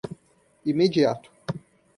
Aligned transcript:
imediato 0.71 1.29